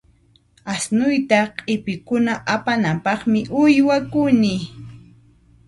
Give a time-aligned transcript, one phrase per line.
[0.73, 4.55] Asnuyta q'ipikuna apananpaqmi uywakuni.